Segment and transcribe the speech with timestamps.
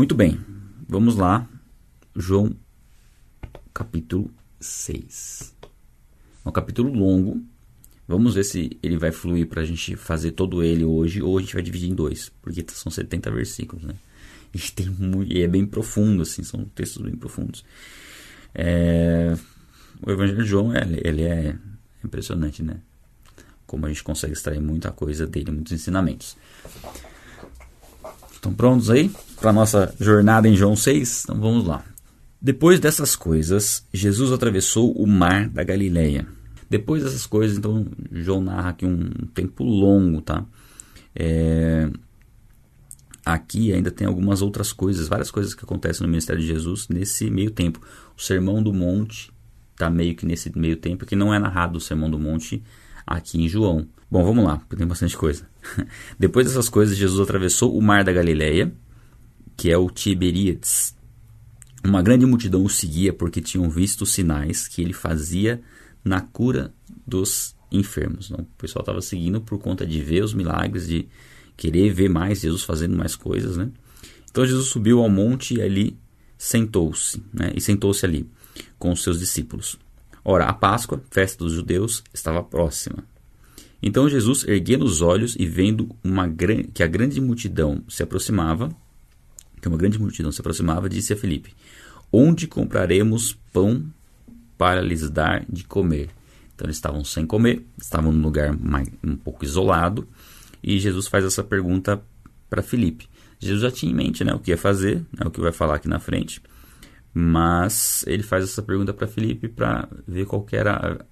[0.00, 0.40] Muito bem,
[0.88, 1.46] vamos lá.
[2.16, 2.56] João
[3.74, 5.54] capítulo 6.
[6.42, 7.44] É um capítulo longo.
[8.08, 11.42] Vamos ver se ele vai fluir para a gente fazer todo ele hoje, ou a
[11.42, 13.94] gente vai dividir em dois, porque são 70 versículos, né?
[14.54, 17.62] E, tem muito, e é bem profundo, assim, são textos bem profundos.
[18.54, 19.36] É,
[20.00, 21.58] o Evangelho de João, ele, ele é
[22.02, 22.80] impressionante, né?
[23.66, 26.38] Como a gente consegue extrair muita coisa dele, muitos ensinamentos.
[28.40, 31.24] Estão prontos aí para a nossa jornada em João 6?
[31.24, 31.84] Então vamos lá.
[32.40, 36.26] Depois dessas coisas, Jesus atravessou o mar da Galileia.
[36.70, 40.42] Depois dessas coisas, então, João narra aqui um tempo longo, tá?
[41.14, 41.90] É...
[43.26, 47.30] Aqui ainda tem algumas outras coisas, várias coisas que acontecem no ministério de Jesus nesse
[47.30, 47.78] meio tempo.
[48.16, 49.30] O Sermão do Monte
[49.72, 52.62] está meio que nesse meio tempo, que não é narrado o Sermão do Monte
[53.16, 53.86] aqui em João.
[54.10, 55.46] Bom, vamos lá, porque tem bastante coisa.
[56.18, 58.72] Depois dessas coisas, Jesus atravessou o mar da Galileia,
[59.56, 60.94] que é o Tiberíades
[61.84, 65.60] uma grande multidão o seguia porque tinham visto os sinais que ele fazia
[66.04, 66.74] na cura
[67.06, 68.30] dos enfermos.
[68.30, 68.40] Não?
[68.40, 71.08] O pessoal estava seguindo por conta de ver os milagres, de
[71.56, 73.56] querer ver mais Jesus fazendo mais coisas.
[73.56, 73.70] Né?
[74.30, 75.98] Então Jesus subiu ao monte e ali
[76.36, 77.52] sentou-se, né?
[77.54, 78.28] e sentou-se ali
[78.78, 79.78] com os seus discípulos.
[80.24, 83.04] Ora, a Páscoa, festa dos judeus, estava próxima.
[83.82, 86.28] Então Jesus, erguendo os olhos e vendo uma
[86.74, 88.70] que a grande multidão se aproximava,
[89.60, 91.54] que uma grande multidão se aproximava, disse a Filipe:
[92.12, 93.84] Onde compraremos pão
[94.58, 96.10] para lhes dar de comer?
[96.54, 100.06] Então eles estavam sem comer, estavam num lugar mais, um pouco isolado,
[100.62, 102.02] e Jesus faz essa pergunta
[102.50, 103.08] para Filipe.
[103.38, 105.76] Jesus já tinha em mente né, o que ia fazer, né, o que vai falar
[105.76, 106.42] aqui na frente,
[107.12, 111.04] mas ele faz essa pergunta para Filipe para ver qual era.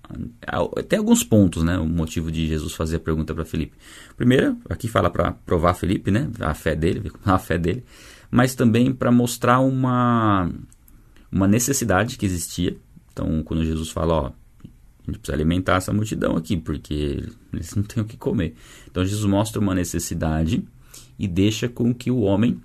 [0.88, 1.76] Tem alguns pontos, né?
[1.78, 3.76] O motivo de Jesus fazer a pergunta para Filipe.
[4.16, 6.30] Primeiro, aqui fala para provar Filipe, né?
[6.40, 7.84] A fé dele, a fé dele
[8.30, 10.50] mas também para mostrar uma,
[11.30, 12.76] uma necessidade que existia.
[13.12, 17.82] Então, quando Jesus fala, ó, a gente precisa alimentar essa multidão aqui, porque eles não
[17.82, 18.54] têm o que comer.
[18.90, 20.62] Então, Jesus mostra uma necessidade
[21.18, 22.60] e deixa com que o homem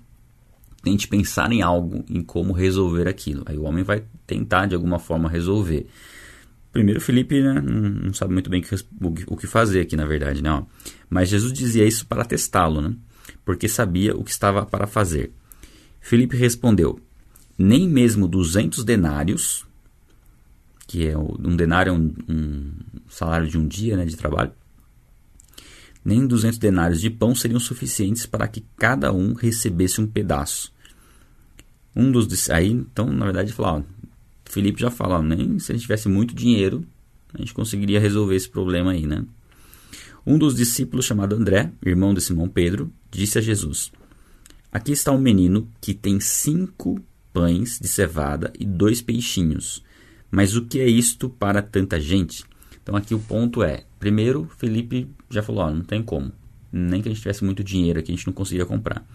[0.84, 3.42] tente pensar em algo, em como resolver aquilo.
[3.46, 5.86] Aí o homem vai tentar de alguma forma resolver.
[6.70, 8.62] Primeiro, Felipe né, não sabe muito bem
[9.26, 10.64] o que fazer aqui, na verdade, né?
[11.08, 12.94] Mas Jesus dizia isso para testá-lo, né?
[13.44, 15.32] Porque sabia o que estava para fazer.
[16.00, 17.00] Felipe respondeu:
[17.56, 19.64] Nem mesmo duzentos denários,
[20.86, 22.72] que é um denário é um, um
[23.08, 24.52] salário de um dia né, de trabalho,
[26.04, 30.73] nem duzentos denários de pão seriam suficientes para que cada um recebesse um pedaço.
[31.94, 33.84] Um dos aí, então, na verdade, falou,
[34.44, 36.84] Felipe já fala, nem se a gente tivesse muito dinheiro,
[37.32, 39.24] a gente conseguiria resolver esse problema aí, né?
[40.26, 43.92] Um dos discípulos, chamado André, irmão de Simão Pedro, disse a Jesus:
[44.72, 47.00] Aqui está um menino que tem cinco
[47.32, 49.82] pães de cevada e dois peixinhos.
[50.30, 52.44] Mas o que é isto para tanta gente?
[52.82, 56.32] Então aqui o ponto é, primeiro, Felipe já falou, ó, não tem como.
[56.72, 59.06] Nem que a gente tivesse muito dinheiro aqui, a gente não conseguia comprar.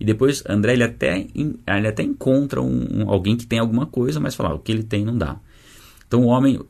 [0.00, 4.20] E depois André ele até, ele até encontra um, um, alguém que tem alguma coisa,
[4.20, 5.38] mas fala, o que ele tem não dá.
[6.06, 6.60] Então o homem,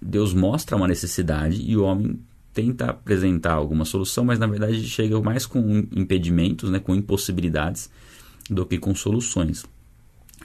[0.00, 2.18] Deus mostra uma necessidade e o homem
[2.54, 7.90] tenta apresentar alguma solução, mas na verdade chega mais com impedimentos, né, com impossibilidades,
[8.50, 9.64] do que com soluções.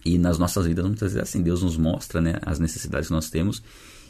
[0.06, 3.30] E nas nossas vidas, muitas vezes, assim, Deus nos mostra né, as necessidades que nós
[3.30, 3.62] temos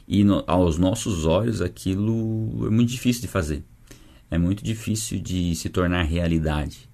[0.08, 3.64] e no, aos nossos olhos aquilo é muito difícil de fazer.
[4.30, 6.87] É muito difícil de se tornar realidade.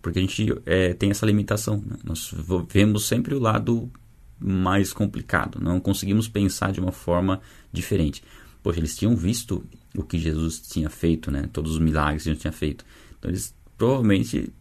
[0.00, 1.82] Porque a gente é, tem essa limitação.
[1.84, 1.96] Né?
[2.04, 2.32] Nós
[2.68, 3.90] vemos sempre o lado
[4.38, 5.58] mais complicado.
[5.60, 7.40] Não conseguimos pensar de uma forma
[7.72, 8.22] diferente.
[8.62, 9.64] Poxa, eles tinham visto
[9.96, 11.48] o que Jesus tinha feito, né?
[11.52, 12.84] Todos os milagres que Jesus tinha feito.
[13.18, 14.52] Então eles provavelmente,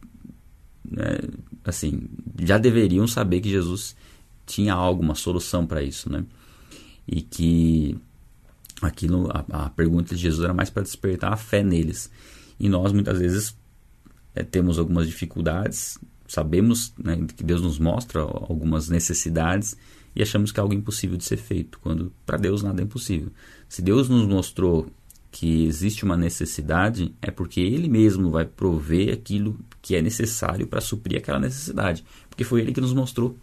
[0.89, 1.17] né,
[1.65, 2.07] assim,
[2.39, 3.95] já deveriam saber que Jesus
[4.45, 6.23] tinha alguma solução para isso, né?
[7.07, 7.97] E que
[8.81, 12.11] aquilo, a, a, pergunta de Jesus era mais para despertar a fé neles.
[12.59, 13.55] E nós muitas vezes
[14.37, 19.75] é, temos algumas dificuldades, sabemos né, que Deus nos mostra algumas necessidades
[20.15, 23.31] e achamos que é algo impossível de ser feito, quando para Deus nada é impossível.
[23.67, 24.87] Se Deus nos mostrou
[25.31, 30.81] que existe uma necessidade, é porque Ele mesmo vai prover aquilo que é necessário para
[30.81, 33.37] suprir aquela necessidade, porque foi Ele que nos mostrou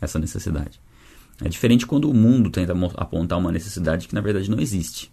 [0.00, 0.80] essa necessidade.
[1.42, 5.10] É diferente quando o mundo tenta apontar uma necessidade que na verdade não existe,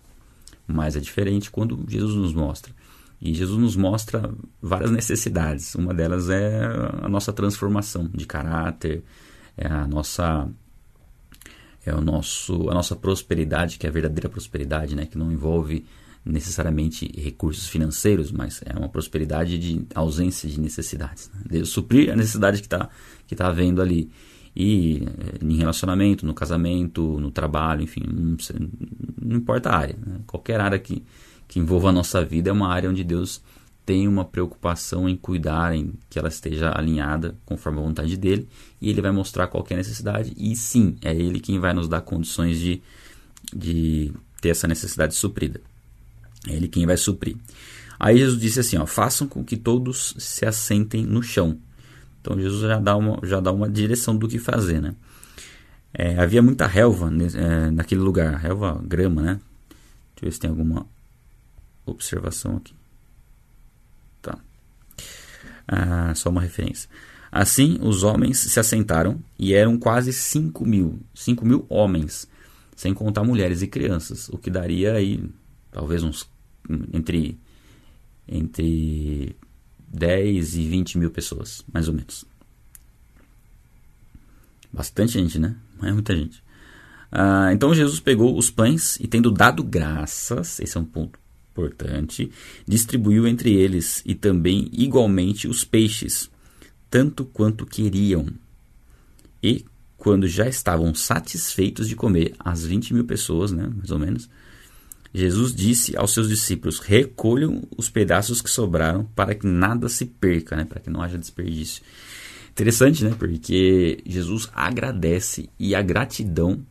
[0.67, 2.73] mas é diferente quando Jesus nos mostra.
[3.21, 5.75] E Jesus nos mostra várias necessidades.
[5.75, 6.63] Uma delas é
[7.01, 9.03] a nossa transformação de caráter,
[9.55, 10.49] é a nossa
[11.85, 15.05] é o nosso, a nossa prosperidade, que é a verdadeira prosperidade, né?
[15.05, 15.85] que não envolve
[16.23, 21.31] necessariamente recursos financeiros, mas é uma prosperidade de ausência de necessidades.
[21.33, 21.59] Né?
[21.59, 22.89] De suprir a necessidade que está
[23.25, 24.11] que tá havendo ali.
[24.55, 28.35] E eh, em relacionamento, no casamento, no trabalho, enfim, não,
[29.21, 29.95] não importa a área.
[30.05, 30.19] Né?
[30.27, 31.01] Qualquer área que,
[31.51, 33.41] que envolva a nossa vida é uma área onde Deus
[33.85, 38.47] tem uma preocupação em cuidar, em que ela esteja alinhada conforme a vontade dele,
[38.79, 41.99] e ele vai mostrar qual é necessidade, e sim, é ele quem vai nos dar
[41.99, 42.81] condições de,
[43.53, 45.59] de ter essa necessidade suprida.
[46.47, 47.35] É ele quem vai suprir.
[47.99, 51.57] Aí Jesus disse assim: ó, façam com que todos se assentem no chão.
[52.21, 54.95] Então Jesus já dá uma, já dá uma direção do que fazer, né?
[55.93, 59.39] É, havia muita relva é, naquele lugar, relva, grama, né?
[60.15, 60.87] Deixa eu ver se tem alguma
[61.85, 62.73] observação aqui.
[64.21, 64.37] Tá.
[65.67, 66.89] Ah, só uma referência.
[67.31, 72.27] Assim, os homens se assentaram e eram quase 5 mil, 5 mil homens,
[72.75, 75.23] sem contar mulheres e crianças, o que daria aí
[75.71, 76.29] talvez uns
[76.93, 77.39] entre,
[78.27, 79.35] entre
[79.87, 82.25] 10 e 20 mil pessoas, mais ou menos.
[84.73, 85.55] Bastante gente, né?
[85.79, 86.43] Não é muita gente.
[87.11, 91.20] Ah, então Jesus pegou os pães e, tendo dado graças, esse é um ponto
[91.51, 92.31] importante,
[92.67, 96.29] distribuiu entre eles e também igualmente os peixes,
[96.89, 98.27] tanto quanto queriam.
[99.43, 99.65] E,
[99.97, 104.29] quando já estavam satisfeitos de comer, as 20 mil pessoas, né, mais ou menos,
[105.13, 110.55] Jesus disse aos seus discípulos: recolham os pedaços que sobraram para que nada se perca,
[110.55, 110.65] né?
[110.65, 111.83] para que não haja desperdício.
[112.51, 113.15] Interessante, né?
[113.17, 116.65] Porque Jesus agradece e a gratidão,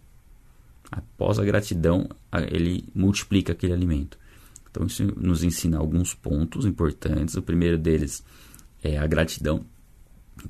[0.91, 2.09] após a gratidão,
[2.51, 4.19] ele multiplica aquele alimento.
[4.71, 7.37] Então, isso nos ensina alguns pontos importantes.
[7.37, 8.25] O primeiro deles
[8.83, 9.65] é a gratidão.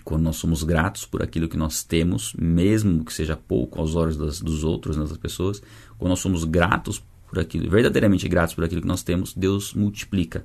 [0.05, 4.17] Quando nós somos gratos por aquilo que nós temos, mesmo que seja pouco aos olhos
[4.17, 5.61] das, dos outros, das pessoas,
[5.99, 10.44] quando nós somos gratos por aquilo, verdadeiramente gratos por aquilo que nós temos, Deus multiplica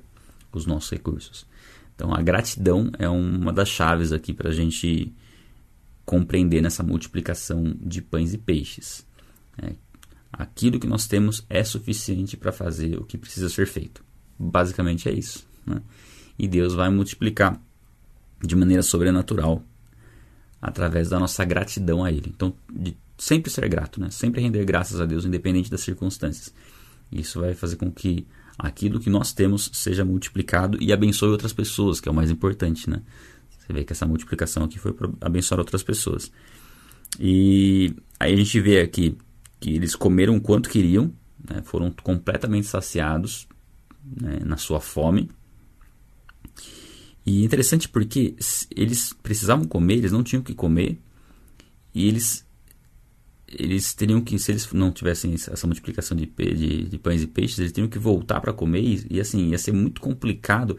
[0.52, 1.46] os nossos recursos.
[1.94, 5.12] Então a gratidão é uma das chaves aqui para a gente
[6.04, 9.04] compreender nessa multiplicação de pães e peixes.
[9.58, 9.72] É,
[10.32, 14.04] aquilo que nós temos é suficiente para fazer o que precisa ser feito.
[14.38, 15.46] Basicamente é isso.
[15.66, 15.80] Né?
[16.38, 17.60] E Deus vai multiplicar
[18.42, 19.62] de maneira sobrenatural
[20.60, 22.32] através da nossa gratidão a Ele.
[22.34, 24.10] Então, de sempre ser grato, né?
[24.10, 26.52] sempre render graças a Deus, independente das circunstâncias.
[27.10, 28.26] Isso vai fazer com que
[28.58, 32.88] aquilo que nós temos seja multiplicado e abençoe outras pessoas, que é o mais importante,
[32.88, 33.02] né?
[33.58, 36.30] Você vê que essa multiplicação aqui foi para abençoar outras pessoas.
[37.18, 39.16] E aí a gente vê aqui
[39.60, 41.12] que eles comeram quanto queriam,
[41.48, 41.62] né?
[41.62, 43.48] foram completamente saciados
[44.04, 44.40] né?
[44.44, 45.30] na sua fome.
[47.24, 48.36] E é interessante porque
[48.74, 51.00] eles precisavam comer, eles não tinham que comer,
[51.92, 52.46] e eles
[53.48, 57.58] eles teriam que, se eles não tivessem essa multiplicação de, de, de pães e peixes,
[57.58, 60.78] eles teriam que voltar para comer e, e, assim, ia ser muito complicado.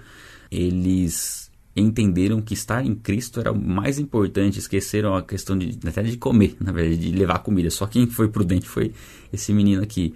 [0.51, 1.46] Eles
[1.81, 6.17] entenderam que estar em Cristo era o mais importante, esqueceram a questão de, até de
[6.17, 7.69] comer, na verdade, de levar comida.
[7.69, 8.93] Só quem foi prudente foi
[9.31, 10.13] esse menino aqui.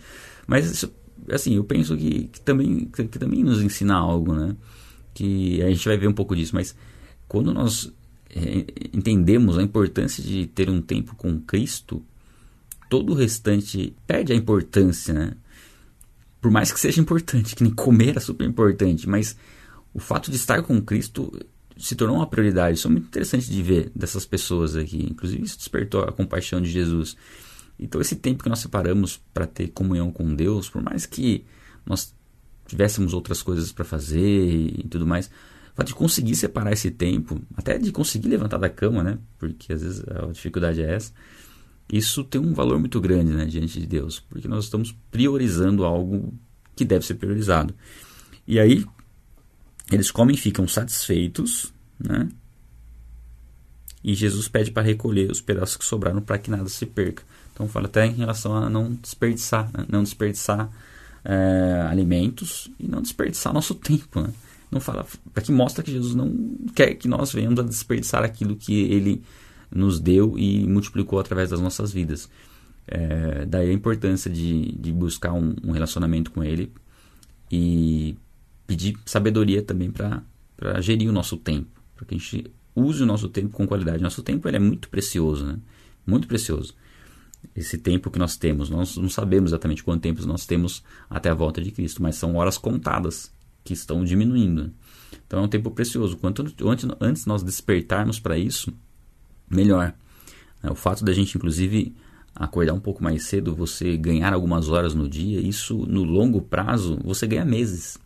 [0.48, 0.90] Mas,
[1.30, 4.56] assim, eu penso que, que também, que, que também nos ensina algo, né?
[5.14, 6.76] Que a gente vai ver um pouco disso, mas
[7.28, 7.92] quando nós
[8.30, 12.04] é, entendemos a importância de ter um tempo com Cristo,
[12.90, 15.34] todo o restante perde a importância, né?
[16.42, 19.38] Por mais que seja importante, que nem comer é super importante, mas
[19.94, 21.32] o fato de estar com Cristo
[21.78, 22.78] se tornou uma prioridade.
[22.78, 25.08] Isso é muito interessante de ver dessas pessoas aqui.
[25.10, 27.16] Inclusive, isso despertou a compaixão de Jesus.
[27.80, 31.46] Então, esse tempo que nós separamos para ter comunhão com Deus, por mais que
[31.86, 32.14] nós
[32.68, 37.42] tivéssemos outras coisas para fazer e tudo mais, o fato de conseguir separar esse tempo,
[37.56, 39.18] até de conseguir levantar da cama, né?
[39.40, 41.12] Porque às vezes a dificuldade é essa
[41.92, 46.34] isso tem um valor muito grande né, diante de Deus, porque nós estamos priorizando algo
[46.74, 47.76] que deve ser priorizado.
[48.48, 48.86] E aí,
[49.90, 52.28] eles comem e ficam satisfeitos, né?
[54.04, 57.24] E Jesus pede para recolher os pedaços que sobraram para que nada se perca.
[57.54, 59.86] Então fala até em relação a não desperdiçar, né?
[59.88, 60.72] não desperdiçar
[61.24, 64.22] é, alimentos e não desperdiçar nosso tempo.
[64.22, 64.34] Né?
[64.72, 66.34] Não fala para que mostra que Jesus não
[66.74, 69.22] quer que nós venhamos a desperdiçar aquilo que Ele
[69.70, 72.30] nos deu e multiplicou através das nossas vidas.
[72.88, 76.72] É, daí a importância de, de buscar um, um, relacionamento com Ele
[77.52, 78.18] e
[78.66, 80.24] pedir sabedoria também para
[80.82, 84.02] gerir o nosso tempo, para que a gente use o nosso tempo com qualidade.
[84.02, 85.60] Nosso tempo ele é muito precioso, né?
[86.06, 86.74] muito precioso.
[87.56, 91.34] Esse tempo que nós temos, nós não sabemos exatamente quanto tempo nós temos até a
[91.34, 93.32] volta de Cristo, mas são horas contadas
[93.64, 94.72] que estão diminuindo.
[95.26, 96.18] Então é um tempo precioso.
[96.18, 98.72] Quanto antes, antes nós despertarmos para isso,
[99.50, 99.94] melhor.
[100.64, 101.96] É, o fato da gente, inclusive,
[102.36, 107.00] acordar um pouco mais cedo, você ganhar algumas horas no dia, isso no longo prazo
[107.04, 107.98] você ganha meses.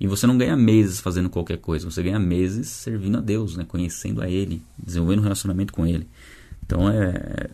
[0.00, 3.64] E você não ganha meses fazendo qualquer coisa, você ganha meses servindo a Deus, né?
[3.66, 6.06] conhecendo a Ele, desenvolvendo um relacionamento com Ele.
[6.64, 7.50] Então é,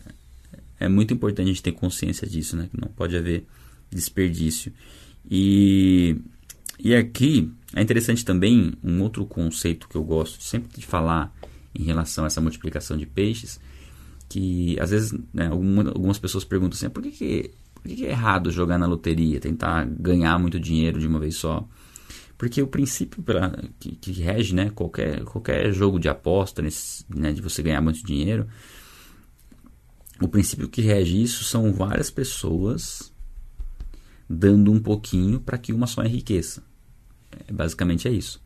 [0.79, 2.67] é muito importante a gente ter consciência disso, né?
[2.71, 3.45] que não pode haver
[3.91, 4.71] desperdício.
[5.29, 6.15] E,
[6.79, 11.33] e aqui é interessante também um outro conceito que eu gosto sempre de falar
[11.75, 13.59] em relação a essa multiplicação de peixes,
[14.27, 18.05] que às vezes né, algumas pessoas perguntam assim, ah, por que, que, por que, que
[18.05, 21.67] é errado jogar na loteria, tentar ganhar muito dinheiro de uma vez só?
[22.39, 27.33] Porque o princípio pra, que, que, rege né, qualquer, qualquer jogo de aposta, nesse, né,
[27.33, 28.47] de você ganhar muito dinheiro,
[30.21, 33.13] o princípio que rege isso são várias pessoas
[34.29, 36.63] dando um pouquinho para que uma só enriqueça.
[37.45, 38.41] É, basicamente é isso.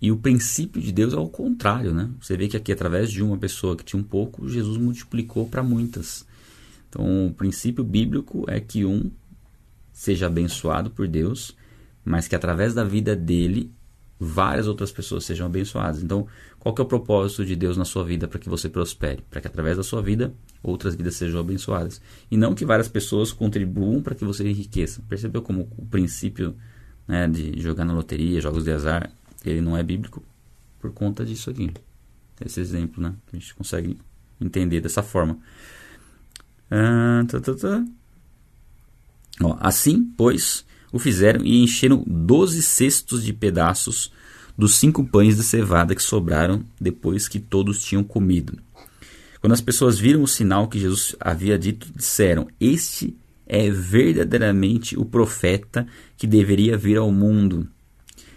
[0.00, 2.08] E o princípio de Deus é o contrário, né?
[2.20, 5.64] Você vê que aqui, através de uma pessoa que tinha um pouco, Jesus multiplicou para
[5.64, 6.24] muitas.
[6.88, 9.10] Então, o princípio bíblico é que um
[9.92, 11.58] seja abençoado por Deus
[12.04, 13.72] mas que através da vida dele
[14.18, 16.02] várias outras pessoas sejam abençoadas.
[16.02, 16.26] Então,
[16.58, 19.24] qual que é o propósito de Deus na sua vida para que você prospere?
[19.30, 22.02] Para que através da sua vida outras vidas sejam abençoadas.
[22.30, 25.02] E não que várias pessoas contribuam para que você enriqueça.
[25.08, 26.54] Percebeu como o princípio
[27.08, 29.10] né, de jogar na loteria, jogos de azar,
[29.44, 30.22] ele não é bíblico
[30.78, 31.72] por conta disso aqui.
[32.44, 33.14] Esse exemplo, né?
[33.32, 33.98] A gente consegue
[34.38, 35.38] entender dessa forma.
[36.70, 37.84] Ah, tá, tá, tá.
[39.42, 44.12] Ó, assim, pois, o fizeram e encheram doze cestos de pedaços
[44.56, 48.58] dos cinco pães de cevada que sobraram depois que todos tinham comido.
[49.40, 53.16] Quando as pessoas viram o sinal que Jesus havia dito, disseram: Este
[53.46, 57.66] é verdadeiramente o profeta que deveria vir ao mundo.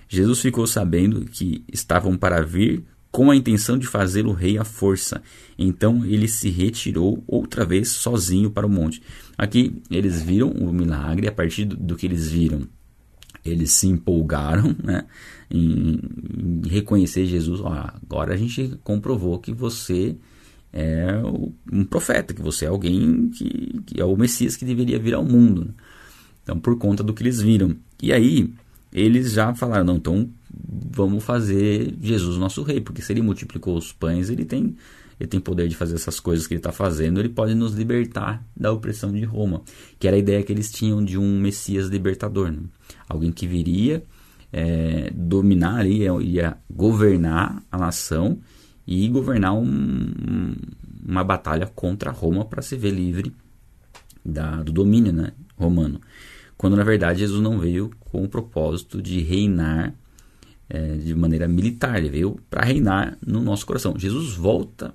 [0.08, 5.22] Jesus ficou sabendo que estavam para vir com a intenção de fazê-lo rei à força.
[5.58, 9.04] Então ele se retirou outra vez sozinho para o monte.
[9.38, 12.68] Aqui eles viram o milagre, a partir do, que eles viram,
[13.44, 15.06] eles se empolgaram né,
[15.50, 16.00] em,
[16.38, 17.62] em reconhecer Jesus.
[17.62, 20.16] agora a gente comprovou que você
[20.72, 21.22] é
[21.72, 25.24] um profeta, que você é alguém que, que é o Messias que deveria vir ao
[25.24, 25.74] mundo.
[26.42, 27.76] Então, por conta do que eles viram.
[28.02, 28.54] E aí,
[28.92, 30.30] eles já falaram: não, então
[30.92, 34.76] vamos fazer Jesus nosso rei, porque se ele multiplicou os pães, ele tem
[35.20, 38.46] ele tem poder de fazer essas coisas que ele está fazendo, ele pode nos libertar
[38.56, 39.62] da opressão de Roma,
[40.00, 42.60] que era a ideia que eles tinham de um Messias libertador, né?
[43.08, 44.04] alguém que viria
[44.52, 48.40] é, dominar, ia, ia governar a nação
[48.86, 50.54] e governar um,
[51.06, 53.34] uma batalha contra Roma para se ver livre
[54.24, 56.00] da, do domínio né, romano.
[56.58, 59.94] Quando na verdade Jesus não veio com o propósito de reinar
[60.70, 63.96] é, de maneira militar, ele veio para reinar no nosso coração.
[63.98, 64.94] Jesus volta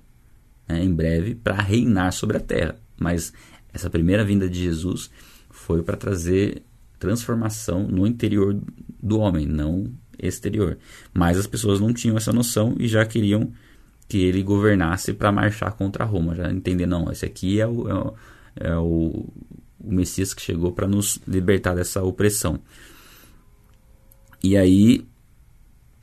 [0.69, 2.77] né, em breve para reinar sobre a terra.
[2.99, 3.33] Mas
[3.73, 5.11] essa primeira vinda de Jesus
[5.51, 6.63] foi para trazer
[6.99, 8.61] transformação no interior
[9.03, 10.79] do homem, não exterior.
[11.15, 13.53] Mas as pessoas não tinham essa noção e já queriam
[14.09, 16.35] que ele governasse para marchar contra Roma.
[16.35, 18.15] Já entender, não, esse aqui é o, é o,
[18.57, 19.29] é o,
[19.79, 22.59] o Messias que chegou para nos libertar dessa opressão.
[24.43, 25.07] E aí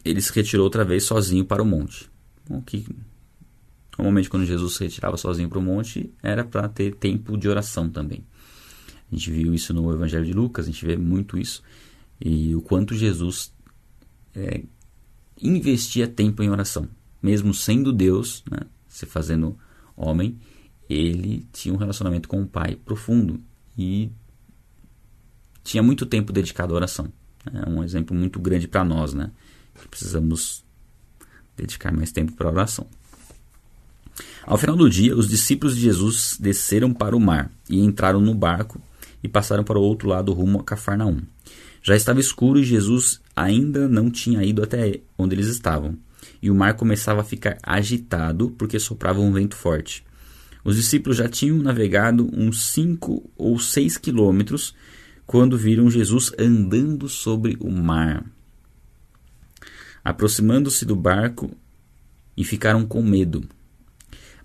[0.04, 2.10] ele se retirou outra vez sozinho para o monte.
[2.50, 2.86] O que
[3.98, 7.90] Normalmente, quando Jesus se retirava sozinho para o monte, era para ter tempo de oração
[7.90, 8.26] também.
[9.12, 11.62] A gente viu isso no Evangelho de Lucas, a gente vê muito isso.
[12.20, 13.54] E o quanto Jesus
[14.36, 14.64] é,
[15.42, 16.88] investia tempo em oração.
[17.22, 19.58] Mesmo sendo Deus, né, se fazendo
[19.96, 20.38] homem,
[20.90, 23.42] ele tinha um relacionamento com o Pai profundo
[23.78, 24.12] e
[25.64, 27.12] tinha muito tempo dedicado à oração.
[27.54, 29.32] É um exemplo muito grande para nós, né?
[29.80, 30.64] Que precisamos
[31.56, 32.88] dedicar mais tempo para a oração.
[34.46, 38.34] Ao final do dia, os discípulos de Jesus desceram para o mar e entraram no
[38.34, 38.82] barco
[39.24, 41.22] e passaram para o outro lado rumo a Cafarnaum.
[41.82, 45.98] Já estava escuro e Jesus ainda não tinha ido até onde eles estavam.
[46.42, 50.04] E o mar começava a ficar agitado porque soprava um vento forte.
[50.64, 54.74] Os discípulos já tinham navegado uns cinco ou seis quilômetros
[55.26, 58.26] quando viram Jesus andando sobre o mar.
[60.04, 61.52] Aproximando-se do barco
[62.36, 63.48] e ficaram com medo.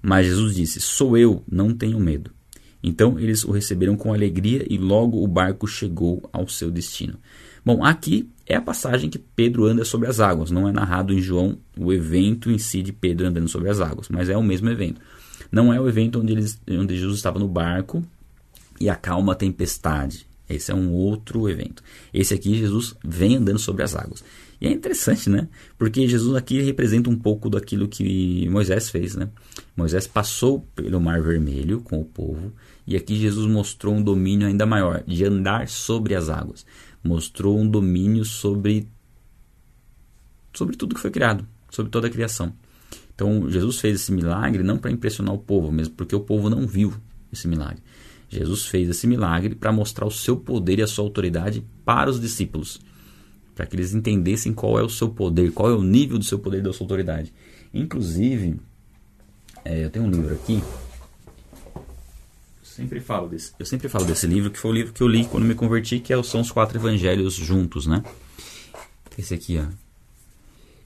[0.03, 2.31] Mas Jesus disse: Sou eu, não tenho medo.
[2.83, 7.19] Então eles o receberam com alegria e logo o barco chegou ao seu destino.
[7.65, 10.51] Bom, aqui é a passagem que Pedro anda sobre as águas.
[10.51, 14.09] Não é narrado em João o evento em si de Pedro andando sobre as águas,
[14.09, 15.01] mas é o mesmo evento.
[15.53, 18.03] Não é o evento onde, eles, onde Jesus estava no barco
[18.81, 20.27] e acalma a tempestade.
[20.49, 21.83] Esse é um outro evento.
[22.13, 24.25] Esse aqui, Jesus vem andando sobre as águas.
[24.61, 25.49] E é interessante, né?
[25.79, 29.31] Porque Jesus aqui representa um pouco daquilo que Moisés fez, né?
[29.75, 32.53] Moisés passou pelo Mar Vermelho com o povo,
[32.87, 36.67] e aqui Jesus mostrou um domínio ainda maior, de andar sobre as águas.
[37.03, 38.87] Mostrou um domínio sobre
[40.53, 42.53] sobre tudo que foi criado, sobre toda a criação.
[43.15, 46.67] Então, Jesus fez esse milagre não para impressionar o povo, mesmo porque o povo não
[46.67, 46.93] viu
[47.33, 47.83] esse milagre.
[48.29, 52.21] Jesus fez esse milagre para mostrar o seu poder e a sua autoridade para os
[52.21, 52.81] discípulos,
[53.61, 56.39] para que eles entendessem qual é o seu poder, qual é o nível do seu
[56.39, 57.31] poder e da sua autoridade.
[57.75, 58.59] Inclusive,
[59.63, 60.65] é, eu tenho um livro aqui.
[61.77, 61.83] Eu
[62.63, 65.27] sempre falo desse, eu sempre falo desse livro que foi o livro que eu li
[65.27, 68.03] quando me converti, que é são os quatro evangelhos juntos, né?
[69.19, 69.67] Esse aqui, ó.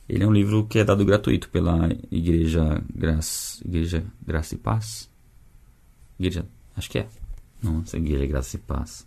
[0.08, 5.08] Ele é um livro que é dado gratuito pela Igreja Graça, Igreja Graça e Paz.
[6.18, 6.44] Igreja,
[6.76, 7.06] acho que é.
[7.62, 9.06] Não, essa igreja Graça e Paz.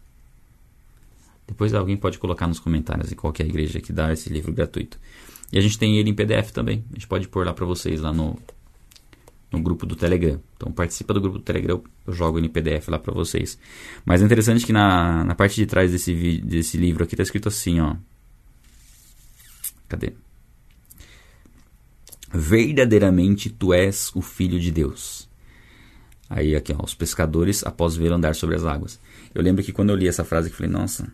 [1.48, 5.00] Depois alguém pode colocar nos comentários em qualquer igreja que dá esse livro gratuito.
[5.52, 6.84] E a gente tem ele em PDF também.
[6.92, 8.38] A gente pode pôr lá para vocês lá no,
[9.52, 10.40] no grupo do Telegram.
[10.56, 13.58] Então participa do grupo do Telegram, eu jogo ele em PDF lá para vocês.
[14.06, 17.48] Mas é interessante que na, na parte de trás desse, desse livro aqui tá escrito
[17.48, 17.96] assim, ó.
[19.88, 20.14] Cadê?
[22.30, 25.30] Verdadeiramente tu és o Filho de Deus.
[26.30, 29.00] Aí aqui, ó, os pescadores após ver andar sobre as águas.
[29.34, 31.08] Eu lembro que quando eu li essa frase, eu falei, nossa,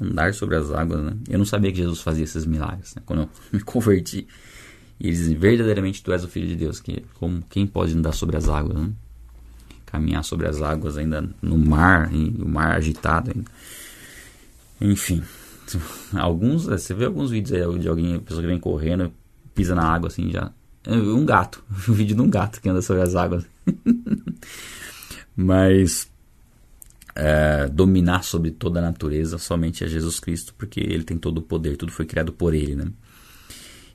[0.00, 1.16] andar sobre as águas, né?
[1.28, 3.02] Eu não sabia que Jesus fazia esses milagres, né?
[3.04, 4.26] Quando eu me converti.
[4.98, 6.80] E eles dizem, verdadeiramente tu és o Filho de Deus.
[6.80, 8.90] Que, como, quem pode andar sobre as águas, né?
[9.86, 13.50] Caminhar sobre as águas ainda no mar, o mar agitado ainda.
[14.80, 15.22] Enfim,
[16.14, 19.12] alguns, você vê alguns vídeos aí de alguém, pessoa que vem correndo,
[19.54, 20.50] pisa na água assim já.
[20.86, 23.44] Um gato, um vídeo de um gato que anda sobre as águas.
[25.36, 26.10] Mas
[27.22, 31.42] é, dominar sobre toda a natureza somente é Jesus Cristo, porque ele tem todo o
[31.42, 32.86] poder, tudo foi criado por ele, né?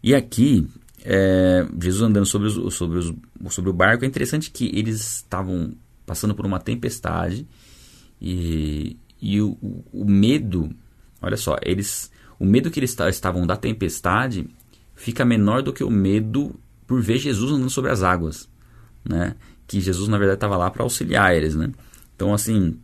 [0.04, 0.68] E aqui,
[1.04, 3.14] é, Jesus andando sobre, os, sobre, os,
[3.50, 5.74] sobre o barco, é interessante que eles estavam
[6.06, 7.48] passando por uma tempestade
[8.22, 9.58] e, e o,
[9.92, 10.70] o medo,
[11.20, 14.48] olha só, eles, o medo que eles estavam da tempestade
[14.94, 16.54] fica menor do que o medo
[16.86, 18.48] por ver Jesus andando sobre as águas,
[19.04, 19.36] né?
[19.66, 21.72] Que Jesus na verdade estava lá para auxiliar eles, né?
[22.16, 22.78] Então assim,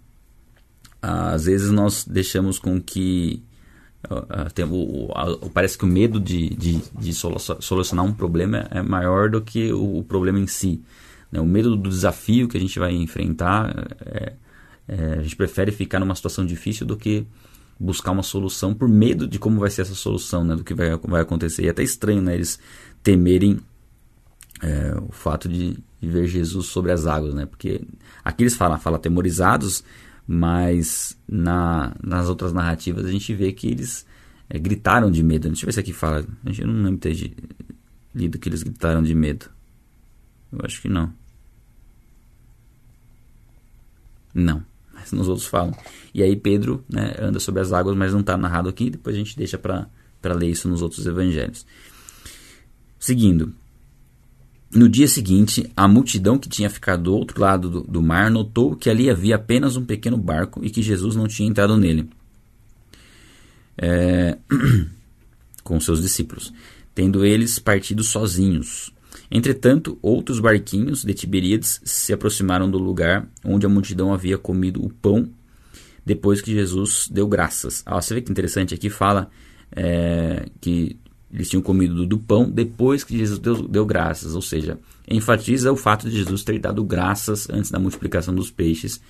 [1.02, 3.42] às vezes nós deixamos com que
[4.10, 9.72] uh, parece que o medo de, de, de, solucionar um problema é maior do que
[9.74, 10.82] o, problema em si.
[11.32, 11.40] Né?
[11.40, 13.74] O medo do desafio que a gente vai enfrentar,
[14.06, 14.34] é,
[14.88, 17.26] é, a gente prefere ficar numa situação difícil do que
[17.80, 20.56] buscar uma solução por medo de como vai ser essa solução, né?
[20.56, 21.64] do que vai, vai acontecer.
[21.64, 22.36] E é até estranho né?
[22.36, 22.60] eles
[23.02, 23.60] temerem
[24.62, 27.48] é, o fato de, de, ver Jesus sobre as águas, né?
[27.48, 27.82] porque
[28.24, 29.84] aqui eles falam, falam atemorizados,
[30.34, 34.06] mas na, nas outras narrativas a gente vê que eles
[34.50, 35.50] é, gritaram de medo.
[35.50, 36.26] Deixa eu ver se aqui fala.
[36.46, 37.36] Gente não lembro ter
[38.16, 39.48] lido que eles gritaram de medo.
[40.50, 41.12] Eu acho que não.
[44.34, 44.64] Não,
[44.94, 45.78] mas nos outros falam.
[46.14, 48.90] E aí Pedro né, anda sobre as águas, mas não está narrado aqui.
[48.90, 49.90] Depois a gente deixa para
[50.24, 51.66] ler isso nos outros evangelhos.
[52.98, 53.54] Seguindo,
[54.74, 58.76] no dia seguinte, a multidão que tinha ficado do outro lado do, do, mar notou
[58.76, 62.10] que ali havia apenas um pequeno barco e que Jesus não tinha entrado nele
[63.78, 64.38] é,
[65.64, 66.54] com seus discípulos,
[66.96, 68.94] tendo eles partido sozinhos.
[69.30, 74.90] Entretanto, outros barquinhos de Tiberíades se aproximaram do lugar onde a multidão havia comido o
[74.90, 75.30] pão
[76.06, 77.84] depois que Jesus deu graças.
[77.86, 79.30] Ah, você vê que interessante aqui fala
[79.76, 80.98] é, que
[81.34, 85.76] eles tinham comido do pão depois que Jesus deu, deu graças, ou seja, enfatiza o
[85.78, 89.02] fato de Jesus ter dado graças antes da multiplicação dos peixes,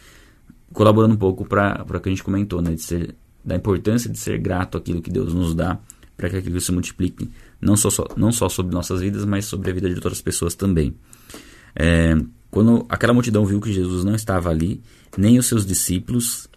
[0.72, 4.20] colaborando um pouco para o que a gente comentou, né, de ser, da importância de
[4.20, 5.80] ser grato àquilo que Deus nos dá,
[6.16, 7.28] para que aquilo se multiplique,
[7.60, 10.54] não só, só, não só sobre nossas vidas, mas sobre a vida de outras pessoas
[10.54, 10.94] também.
[11.76, 12.16] É,
[12.52, 14.80] quando aquela multidão viu que Jesus não estava ali,
[15.18, 16.48] nem os seus discípulos,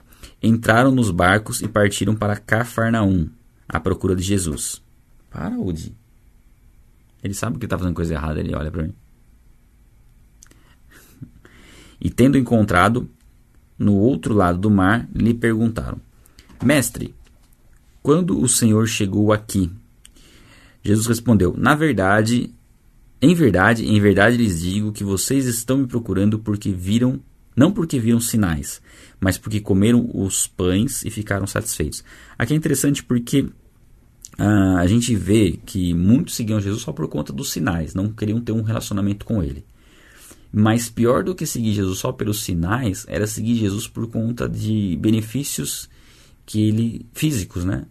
[0.43, 3.31] entraram nos barcos e partiram para Cafarnaum,
[3.67, 4.84] à procura de Jesus.
[5.35, 5.93] Para, Woody.
[7.21, 8.95] Ele sabe que está fazendo coisa errada, ele olha para mim.
[12.01, 13.11] E tendo encontrado
[13.77, 16.01] no outro lado do mar, lhe perguntaram:
[16.63, 17.13] Mestre,
[18.01, 19.73] quando o Senhor chegou aqui?
[20.85, 22.55] Jesus respondeu: Na verdade,
[23.21, 27.19] em verdade, em verdade lhes digo que vocês estão me procurando porque viram,
[27.57, 28.81] não porque viram sinais,
[29.19, 32.05] mas porque comeram os pães e ficaram satisfeitos.
[32.39, 33.49] Aqui é interessante porque
[34.39, 38.41] ah, a gente vê que muitos seguiam Jesus só por conta dos sinais, não queriam
[38.41, 39.65] ter um relacionamento com ele.
[40.53, 44.97] Mas pior do que seguir Jesus só pelos sinais era seguir Jesus por conta de
[45.01, 45.89] benefícios
[46.47, 47.87] que ele físicos, né?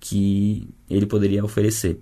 [0.00, 2.00] que ele poderia oferecer.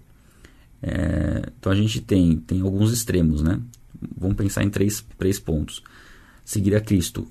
[0.81, 3.61] É, então a gente tem, tem alguns extremos, né?
[4.17, 5.83] Vamos pensar em três, três pontos.
[6.45, 7.29] Seguir a Cristo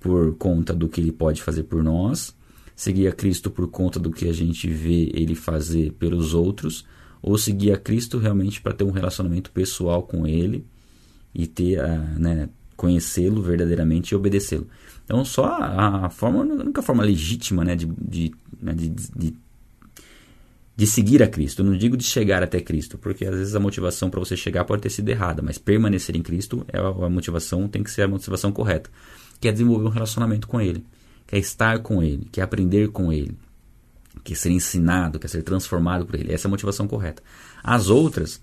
[0.00, 2.34] por conta do que ele pode fazer por nós,
[2.80, 6.86] seguir a Cristo por conta do que a gente vê ele fazer pelos outros,
[7.20, 10.64] ou seguir a Cristo realmente para ter um relacionamento pessoal com ele
[11.34, 14.66] e ter a, né, conhecê-lo verdadeiramente e obedecê-lo.
[15.04, 19.36] Então só a, forma, a única forma legítima né, de, de, né, de, de
[20.74, 21.60] de seguir a Cristo.
[21.60, 24.64] Eu não digo de chegar até Cristo, porque às vezes a motivação para você chegar
[24.64, 28.00] pode ter sido errada, mas permanecer em Cristo é a, a motivação tem que ser
[28.00, 28.88] a motivação correta,
[29.38, 30.82] que é desenvolver um relacionamento com Ele,
[31.30, 33.38] que é estar com Ele, que é aprender com Ele,
[34.24, 36.32] que é ser ensinado, que é ser transformado por Ele.
[36.32, 37.22] Essa é a motivação correta.
[37.62, 38.40] As outras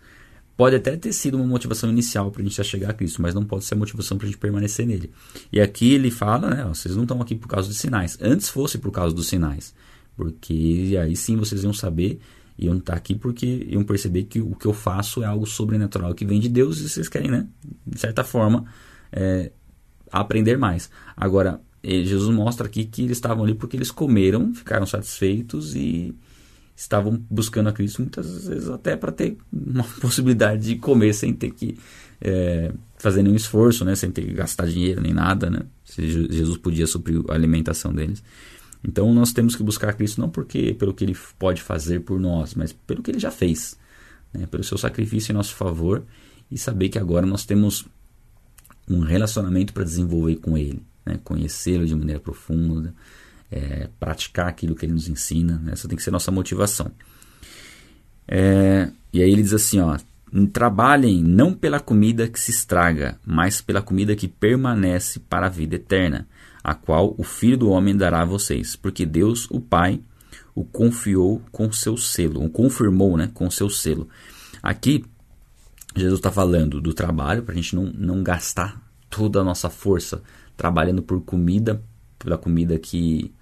[0.56, 3.43] pode até ter sido uma motivação inicial para a gente chegar a Cristo, mas não
[3.43, 5.12] pode ser a motivação para a gente permanecer nele.
[5.52, 8.17] E aqui ele fala, né, vocês não estão aqui por causa dos sinais.
[8.21, 9.76] Antes fosse por causa dos sinais.
[10.15, 12.21] Porque aí sim vocês iam saber,
[12.58, 16.26] iam estar aqui porque iam perceber que o que eu faço é algo sobrenatural que
[16.26, 17.47] vem de Deus e vocês querem, né?
[17.86, 18.65] De certa forma,
[19.12, 19.52] é,
[20.10, 20.89] aprender mais.
[21.15, 26.15] Agora, Jesus mostra aqui que eles estavam ali porque eles comeram, ficaram satisfeitos e
[26.75, 31.51] estavam buscando a Cristo muitas vezes até para ter uma possibilidade de comer sem ter
[31.51, 31.77] que
[32.21, 33.95] é, fazer nenhum esforço, né?
[33.95, 35.61] Sem ter que gastar dinheiro nem nada, né?
[35.85, 38.23] Jesus podia suprir a alimentação deles.
[38.83, 42.53] Então nós temos que buscar Cristo não porque pelo que Ele pode fazer por nós,
[42.53, 43.77] mas pelo que Ele já fez,
[44.33, 44.45] né?
[44.45, 46.03] pelo seu sacrifício em nosso favor
[46.49, 47.85] e saber que agora nós temos
[48.87, 51.19] um relacionamento para desenvolver com Ele, né?
[51.23, 52.93] conhecê-lo de maneira profunda,
[53.51, 55.57] é, praticar aquilo que Ele nos ensina.
[55.63, 55.73] Né?
[55.73, 56.91] Essa tem que ser nossa motivação.
[58.27, 59.97] É, e aí ele diz assim, ó,
[60.51, 65.75] trabalhem não pela comida que se estraga, mas pela comida que permanece para a vida
[65.75, 66.27] eterna
[66.63, 70.01] a qual o Filho do Homem dará a vocês, porque Deus, o Pai,
[70.53, 74.09] o confiou com seu selo, o confirmou né, com seu selo.
[74.61, 75.05] Aqui,
[75.95, 80.21] Jesus está falando do trabalho, para a gente não, não gastar toda a nossa força
[80.57, 81.81] trabalhando por comida,
[82.17, 83.33] pela comida que,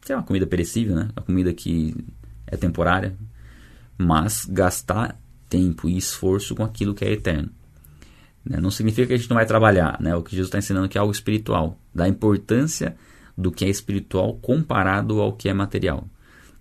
[0.00, 1.10] que é uma comida perecível, né?
[1.14, 1.94] a comida que
[2.46, 3.14] é temporária,
[3.98, 7.50] mas gastar tempo e esforço com aquilo que é eterno.
[8.44, 8.58] Né?
[8.60, 10.00] Não significa que a gente não vai trabalhar.
[10.00, 10.14] Né?
[10.16, 11.78] O que Jesus está ensinando aqui é algo espiritual.
[11.94, 12.96] Da importância
[13.36, 16.08] do que é espiritual comparado ao que é material.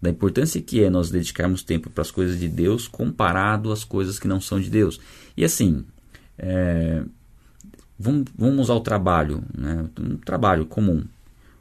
[0.01, 4.19] Da importância que é nós dedicarmos tempo para as coisas de Deus comparado às coisas
[4.19, 4.99] que não são de Deus.
[5.37, 5.85] E assim,
[6.37, 7.03] é,
[7.97, 9.86] vamos, vamos usar o trabalho, né?
[9.99, 11.03] um trabalho comum,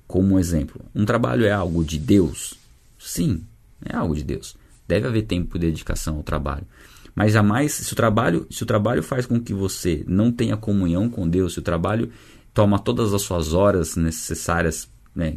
[0.06, 0.80] como um exemplo.
[0.94, 2.54] Um trabalho é algo de Deus?
[2.98, 3.42] Sim,
[3.84, 4.56] é algo de Deus.
[4.86, 6.66] Deve haver tempo de dedicação ao trabalho.
[7.14, 11.08] Mas jamais, se o trabalho, se o trabalho faz com que você não tenha comunhão
[11.08, 12.10] com Deus, se o trabalho
[12.52, 15.36] toma todas as suas horas necessárias né,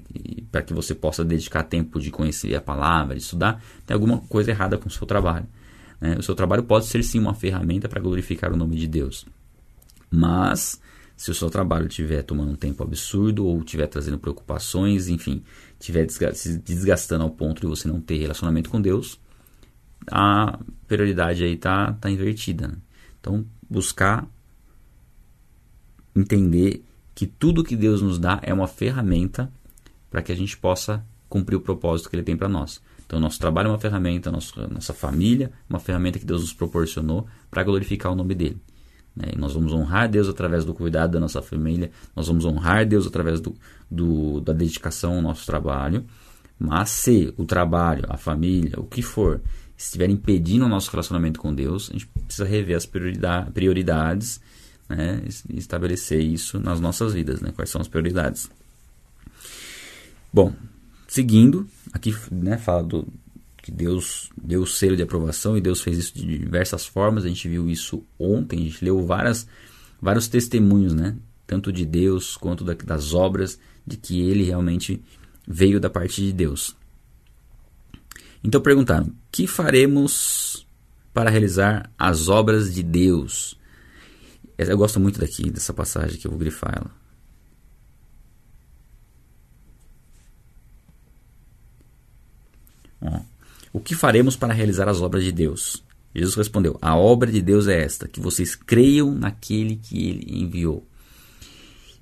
[0.51, 4.49] para que você possa dedicar tempo de conhecer a palavra, de estudar, tem alguma coisa
[4.49, 5.45] errada com o seu trabalho.
[6.01, 6.15] Né?
[6.17, 9.25] O seu trabalho pode ser sim uma ferramenta para glorificar o nome de Deus.
[10.09, 10.81] Mas
[11.15, 15.43] se o seu trabalho estiver tomando um tempo absurdo ou estiver trazendo preocupações, enfim,
[15.79, 19.19] estiver se desgastando ao ponto de você não ter relacionamento com Deus,
[20.11, 22.67] a prioridade aí tá, tá invertida.
[22.67, 22.75] Né?
[23.19, 24.27] Então, buscar
[26.15, 26.83] entender
[27.15, 29.51] que tudo que Deus nos dá é uma ferramenta
[30.09, 32.81] para que a gente possa cumprir o propósito que Ele tem para nós.
[33.05, 36.53] Então, nosso trabalho é uma ferramenta, nossa, nossa família é uma ferramenta que Deus nos
[36.53, 38.61] proporcionou para glorificar o nome dele.
[39.17, 39.32] Né?
[39.36, 43.41] Nós vamos honrar Deus através do cuidado da nossa família, nós vamos honrar Deus através
[43.41, 43.56] do,
[43.89, 46.06] do, da dedicação ao nosso trabalho.
[46.60, 49.41] Mas se o trabalho, a família, o que for,
[49.77, 54.39] estiver impedindo o nosso relacionamento com Deus, a gente precisa rever as prioridades
[54.89, 58.49] né, e estabelecer isso nas nossas vidas, né, quais são as prioridades.
[60.34, 60.53] Bom,
[61.08, 63.08] seguindo, aqui né, fala do,
[63.67, 67.27] que Deus deu o selo de aprovação e Deus fez isso de diversas formas, a
[67.27, 69.45] gente viu isso ontem, a gente leu várias,
[70.01, 75.03] vários testemunhos, né, tanto de Deus quanto da, das obras, de que ele realmente
[75.45, 76.77] veio da parte de Deus.
[78.41, 80.65] Então perguntaram: que faremos
[81.13, 83.60] para realizar as obras de Deus?
[84.58, 86.91] Eu gosto muito daqui, dessa passagem que eu vou grifar ela.
[93.01, 93.38] Ó,
[93.71, 95.84] o que faremos para realizar as obras de Deus?
[96.13, 100.88] Jesus respondeu: A obra de Deus é esta, que vocês creiam naquele que ele enviou.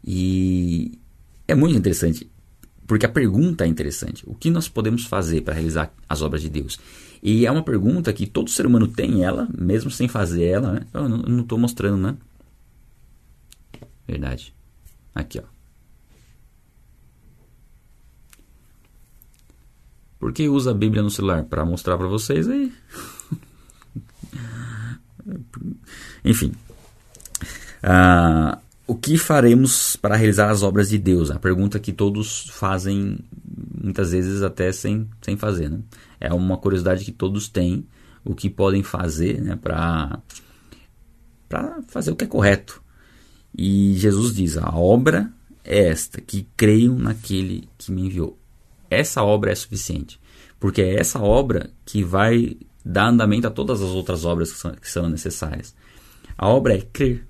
[0.03, 0.97] E
[1.47, 2.29] é muito interessante.
[2.87, 4.23] Porque a pergunta é interessante.
[4.27, 6.79] O que nós podemos fazer para realizar as obras de Deus?
[7.21, 10.73] E é uma pergunta que todo ser humano tem ela, mesmo sem fazer ela.
[10.73, 10.87] Né?
[10.93, 12.15] Eu não estou mostrando, né?
[14.07, 14.53] Verdade.
[15.15, 15.54] Aqui, ó.
[20.25, 21.43] Por que usa a Bíblia no celular?
[21.43, 22.73] Para mostrar para vocês aí.
[26.25, 26.51] Enfim.
[27.83, 28.57] Uh,
[28.87, 31.29] o que faremos para realizar as obras de Deus?
[31.29, 33.19] A pergunta que todos fazem,
[33.79, 35.69] muitas vezes até sem, sem fazer.
[35.69, 35.81] Né?
[36.19, 37.85] É uma curiosidade que todos têm,
[38.23, 40.23] o que podem fazer né, para
[41.87, 42.81] fazer o que é correto.
[43.55, 45.31] E Jesus diz: a obra
[45.63, 48.39] é esta, que creiam naquele que me enviou.
[48.95, 50.19] Essa obra é suficiente,
[50.59, 54.71] porque é essa obra que vai dar andamento a todas as outras obras que são,
[54.73, 55.75] que são necessárias.
[56.37, 57.25] A obra é crer,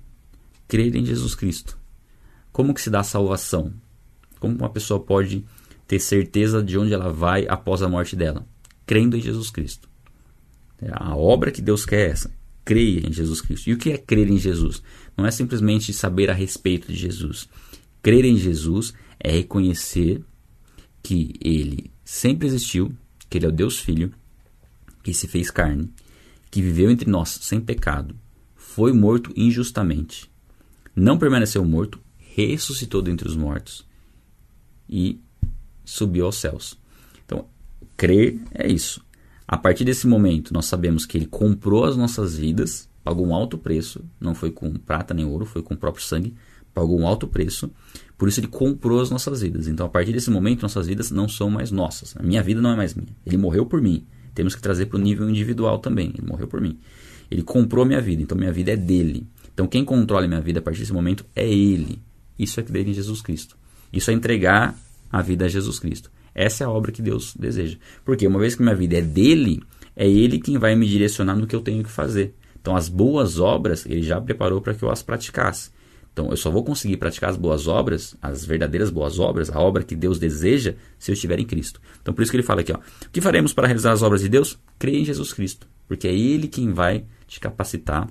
[0.68, 1.78] crer em Jesus Cristo.
[2.52, 3.72] Como que se dá a salvação?
[4.38, 5.44] Como uma pessoa pode
[5.86, 8.46] ter certeza de onde ela vai após a morte dela?
[8.84, 9.88] Crendo em Jesus Cristo.
[10.92, 12.30] A obra que Deus quer é essa.
[12.64, 13.68] Creia em Jesus Cristo.
[13.68, 14.82] E o que é crer em Jesus?
[15.16, 17.48] Não é simplesmente saber a respeito de Jesus.
[18.02, 20.22] Crer em Jesus é reconhecer
[21.06, 22.92] que ele sempre existiu,
[23.30, 24.12] que ele é o Deus Filho,
[25.04, 25.88] que se fez carne,
[26.50, 28.16] que viveu entre nós sem pecado,
[28.56, 30.28] foi morto injustamente,
[30.96, 33.86] não permaneceu morto, ressuscitou dentre os mortos
[34.90, 35.20] e
[35.84, 36.76] subiu aos céus.
[37.24, 37.46] Então,
[37.96, 39.00] crer é isso.
[39.46, 43.56] A partir desse momento, nós sabemos que ele comprou as nossas vidas, pagou um alto
[43.56, 46.34] preço, não foi com prata nem ouro, foi com o próprio sangue,
[46.76, 47.70] pagou um alto preço,
[48.18, 49.66] por isso ele comprou as nossas vidas.
[49.66, 52.14] Então, a partir desse momento, nossas vidas não são mais nossas.
[52.18, 53.08] A minha vida não é mais minha.
[53.24, 54.04] Ele morreu por mim.
[54.34, 56.12] Temos que trazer para o nível individual também.
[56.16, 56.78] Ele morreu por mim.
[57.30, 59.26] Ele comprou minha vida, então minha vida é dele.
[59.54, 61.98] Então, quem controla minha vida a partir desse momento é ele.
[62.38, 63.56] Isso é crer em Jesus Cristo.
[63.90, 64.78] Isso é entregar
[65.10, 66.10] a vida a Jesus Cristo.
[66.34, 67.78] Essa é a obra que Deus deseja.
[68.04, 69.62] Porque uma vez que minha vida é dele,
[69.96, 72.34] é ele quem vai me direcionar no que eu tenho que fazer.
[72.60, 75.70] Então, as boas obras, ele já preparou para que eu as praticasse.
[76.16, 79.84] Então, eu só vou conseguir praticar as boas obras, as verdadeiras boas obras, a obra
[79.84, 81.78] que Deus deseja, se eu estiver em Cristo.
[82.00, 84.22] Então, por isso que ele fala aqui, ó, o que faremos para realizar as obras
[84.22, 84.58] de Deus?
[84.78, 88.08] Creia em Jesus Cristo, porque é Ele quem vai te capacitar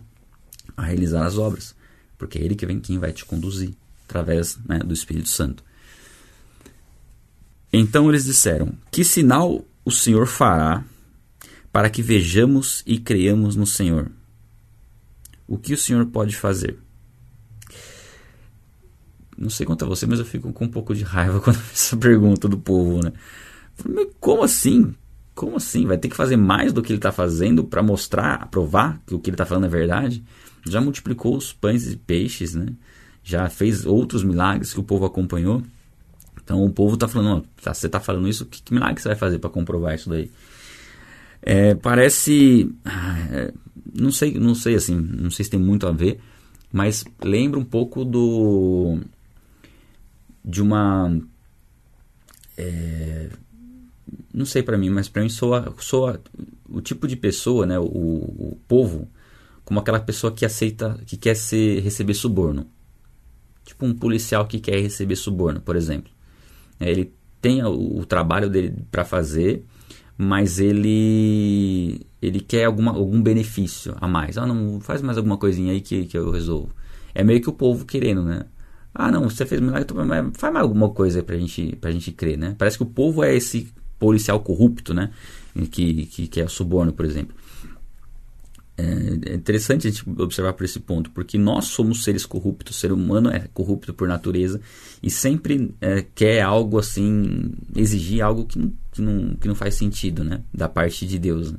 [0.77, 1.75] a realizar as obras,
[2.15, 3.73] porque é Ele que vem quem vai te conduzir
[4.07, 5.63] através né, do Espírito Santo.
[7.73, 10.85] Então eles disseram: Que sinal o Senhor fará
[11.71, 14.11] para que vejamos e creiamos no Senhor?
[15.47, 16.84] O que o Senhor pode fazer?
[19.37, 21.97] Não sei quanto a você, mas eu fico com um pouco de raiva quando essa
[21.97, 23.11] pergunta do povo, né?
[24.19, 24.93] Como assim?
[25.33, 25.85] Como assim?
[25.85, 29.19] Vai ter que fazer mais do que ele está fazendo para mostrar, provar que o
[29.19, 30.23] que ele está falando é verdade?
[30.65, 32.67] Já multiplicou os pães e peixes, né?
[33.23, 35.61] Já fez outros milagres que o povo acompanhou.
[36.41, 39.17] Então o povo está falando, tá, você está falando isso, que, que, milagre você vai
[39.17, 40.31] fazer para comprovar isso daí?
[41.41, 43.53] É, parece, ah, é,
[43.93, 46.19] não sei, não sei assim, não sei se tem muito a ver,
[46.71, 48.99] mas lembra um pouco do
[50.45, 51.19] de uma
[52.57, 53.29] é,
[54.33, 56.21] não sei para mim, mas para mim soa, soa
[56.69, 59.07] o tipo de pessoa, né, o, o, povo,
[59.63, 62.67] como aquela pessoa que aceita, que quer ser, receber suborno.
[63.63, 66.11] Tipo um policial que quer receber suborno, por exemplo.
[66.79, 69.63] É, ele tem o, o trabalho dele para fazer,
[70.17, 74.37] mas ele ele quer alguma, algum benefício a mais.
[74.37, 76.73] Ah, não, faz mais alguma coisinha aí que, que eu resolvo.
[77.13, 78.45] É meio que o povo querendo, né?
[78.97, 82.37] Ah, não, você fez milagre, então, faz mais alguma coisa pra gente, pra gente crer,
[82.37, 82.55] né?
[82.57, 83.67] Parece que o povo é esse
[83.99, 85.11] policial corrupto, né?
[85.69, 87.35] Que, que, que é suborno, por exemplo.
[88.77, 92.79] É, é interessante a gente observar por esse ponto, porque nós somos seres corruptos, o
[92.79, 94.61] ser humano é corrupto por natureza
[95.03, 99.75] e sempre é, quer algo assim, exigir algo que não, que não, que não faz
[99.75, 100.41] sentido, né?
[100.53, 101.51] Da parte de Deus.
[101.51, 101.57] Né?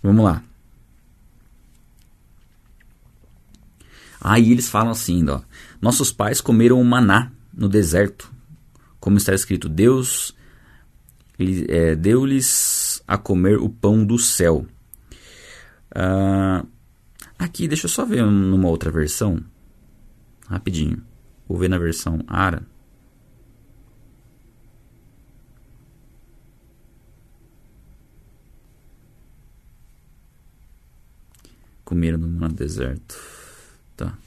[0.00, 0.44] Vamos lá.
[4.24, 5.40] Aí eles falam assim, ó,
[5.80, 8.32] nossos pais comeram o maná no deserto,
[9.00, 10.32] como está escrito, Deus
[11.68, 14.64] é, deu-lhes a comer o pão do céu.
[15.92, 16.64] Ah,
[17.36, 19.42] aqui, deixa eu só ver numa outra versão,
[20.46, 21.02] rapidinho.
[21.48, 22.62] Vou ver na versão Ara.
[31.84, 33.41] Comeram no deserto.
[34.02, 34.18] Tá.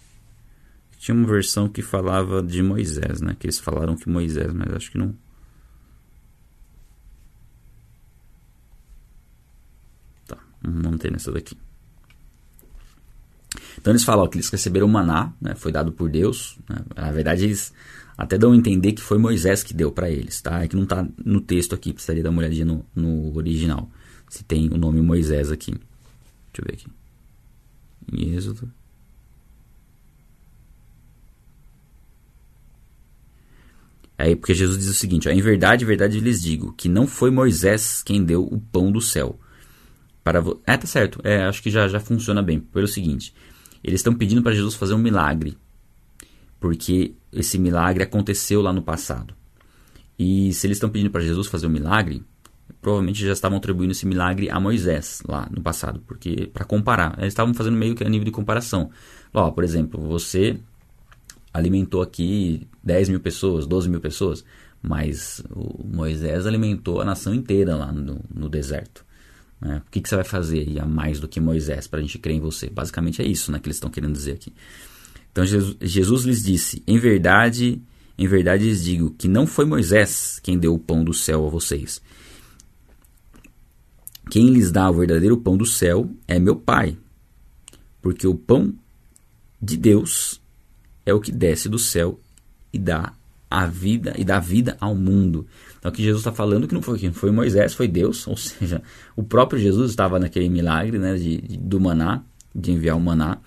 [0.98, 3.36] Tinha uma versão que falava de Moisés, né?
[3.38, 5.14] Que eles falaram que Moisés, mas acho que não.
[10.26, 11.58] Tá, não tem nessa daqui.
[13.78, 15.54] Então eles falam que eles receberam o maná, né?
[15.56, 16.58] Foi dado por Deus.
[16.68, 16.78] Né?
[16.96, 17.74] Na verdade, eles
[18.18, 20.64] até dão a entender que foi Moisés que deu para eles, tá?
[20.64, 23.90] É que não está no texto aqui, precisaria dar uma olhadinha no, no original.
[24.30, 25.72] Se tem o nome Moisés aqui.
[25.72, 26.88] Deixa eu ver aqui.
[28.12, 28.72] Em Êxodo.
[34.18, 37.06] Aí, porque Jesus diz o seguinte: ó, em verdade, em verdade lhes digo que não
[37.08, 39.40] foi Moisés quem deu o pão do céu.
[40.24, 40.62] Para vo...
[40.66, 41.20] É, tá certo.
[41.24, 42.60] É, acho que já, já funciona bem.
[42.60, 43.34] Pelo seguinte:
[43.84, 45.58] eles estão pedindo para Jesus fazer um milagre.
[46.60, 49.36] Porque esse milagre aconteceu lá no passado.
[50.18, 52.24] E se eles estão pedindo para Jesus fazer um milagre,
[52.82, 57.34] provavelmente já estavam atribuindo esse milagre a Moisés lá no passado, porque para comparar, eles
[57.34, 58.90] estavam fazendo meio que a nível de comparação.
[59.34, 60.58] Ó, por exemplo, você
[61.56, 64.44] alimentou aqui 10 mil pessoas, 12 mil pessoas,
[64.82, 65.42] mas
[65.84, 69.06] Moisés alimentou a nação inteira lá no, no deserto.
[69.60, 69.82] Né?
[69.88, 72.20] O que, que, você vai fazer aí a mais do que Moisés para a gente
[72.20, 72.70] crer em você?
[72.70, 74.54] Basicamente é isso né, que eles estão querendo dizer aqui.
[75.32, 77.82] Então Jesus, Jesus lhes disse: Em verdade,
[78.18, 81.50] em verdade lhes digo que não foi Moisés quem deu o pão do céu a
[81.50, 82.02] vocês
[84.30, 86.98] quem lhes dá o verdadeiro pão do céu é meu Pai,
[88.02, 88.74] porque o pão
[89.62, 90.42] de Deus
[91.06, 92.20] é o que desce do céu
[92.74, 93.14] e dá
[93.50, 95.46] a vida e dá vida ao mundo.
[95.78, 98.82] Então aqui Jesus está falando que não foi, que foi Moisés, foi Deus, ou seja,
[99.16, 103.38] o próprio Jesus estava naquele milagre né, de, de, do maná, de enviar o maná,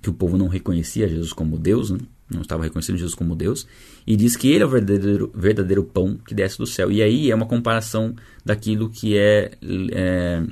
[0.00, 1.98] que o povo não reconhecia Jesus como Deus, né?
[2.30, 3.66] não estava reconhecendo Jesus como Deus,
[4.06, 6.90] e diz que ele é o verdadeiro, verdadeiro pão que desce do céu.
[6.90, 9.50] E aí é uma comparação daquilo que é,
[9.92, 10.42] é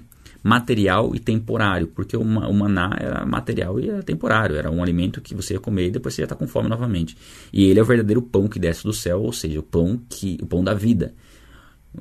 [0.42, 5.34] material e temporário, porque o, maná era material e era temporário, era um alimento que
[5.34, 7.16] você ia comer e depois você ia estar com fome novamente.
[7.52, 10.38] E ele é o verdadeiro pão que desce do céu, ou seja, o pão que
[10.40, 11.14] o pão da vida.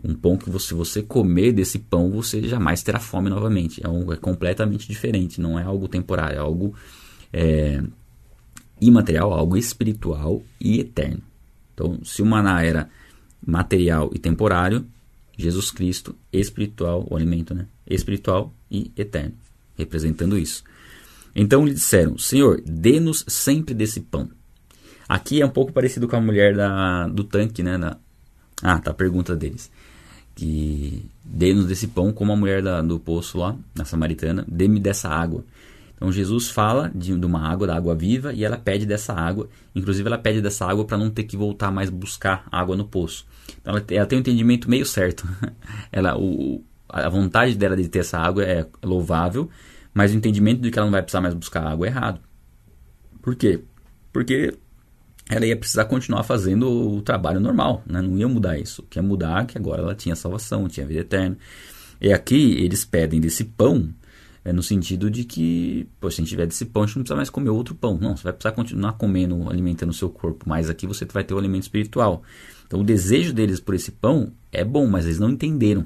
[0.04, 3.82] Um pão que você, você comer desse pão, você jamais terá fome novamente.
[3.84, 6.76] É, um, é completamente diferente, não é algo temporário, é algo
[7.34, 7.82] é,
[8.80, 11.22] imaterial, algo espiritual e eterno.
[11.74, 12.90] Então, se o maná era
[13.46, 14.86] material e temporário,
[15.38, 17.68] Jesus Cristo, espiritual, o alimento, né?
[17.90, 19.34] Espiritual e eterno,
[19.78, 20.64] representando isso.
[21.36, 24.30] Então lhe disseram: Senhor, dê-nos sempre desse pão.
[25.08, 27.80] Aqui é um pouco parecido com a mulher da, do tanque, né?
[28.62, 29.72] Ah, tá a pergunta deles.
[30.36, 35.10] Que dê-nos desse pão, como a mulher da, do poço lá, na Samaritana, dê-me dessa
[35.10, 35.46] água.
[35.96, 39.50] Então Jesus fala de, de, uma água, da água viva, e ela pede dessa água.
[39.74, 43.26] Inclusive ela pede dessa água para não ter que voltar mais buscar água no poço.
[43.62, 45.28] Então ela, ela tem um entendimento meio certo.
[45.92, 49.50] ela, o, a vontade dela de ter essa água é louvável,
[49.94, 52.20] mas o entendimento de que ela não vai precisar mais buscar água é errado.
[53.22, 53.62] Por quê?
[54.14, 54.54] Porque
[55.30, 58.02] ela ia precisar continuar fazendo o trabalho normal, né?
[58.02, 58.82] não ia mudar isso.
[58.82, 61.38] O que ia mudar é que agora ela tinha salvação, tinha vida eterna.
[62.00, 63.94] E aqui eles pedem desse pão
[64.48, 67.04] é no sentido de que, pô, se a gente tiver desse pão, a gente não
[67.04, 67.98] precisa mais comer outro pão.
[68.00, 71.34] Não, você vai precisar continuar comendo, alimentando o seu corpo, mas aqui você vai ter
[71.34, 72.24] o alimento espiritual.
[72.66, 75.86] Então o desejo deles por esse pão é bom, mas eles não entenderam.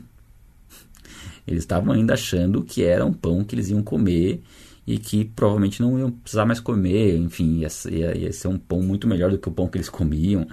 [1.48, 4.42] Eles estavam ainda achando que era um pão que eles iam comer
[4.86, 8.82] e que provavelmente não iam precisar mais comer, enfim, ia, ia, ia ser um pão
[8.82, 10.48] muito melhor do que o pão que eles comiam.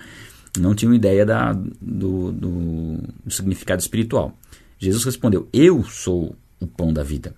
[0.59, 4.37] Não tinham ideia da, do, do, do significado espiritual.
[4.79, 7.35] Jesus respondeu: Eu sou o pão da vida.